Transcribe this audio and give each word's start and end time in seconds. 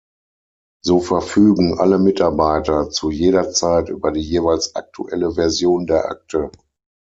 So 0.83 0.99
verfügen 0.99 1.77
alle 1.77 1.99
Mitarbeiter 1.99 2.89
zu 2.89 3.11
jeder 3.11 3.51
Zeit 3.51 3.87
über 3.89 4.11
die 4.11 4.19
jeweils 4.23 4.73
aktuelle 4.75 5.33
Version 5.35 5.85
der 5.85 6.05
Akte. 6.09 6.49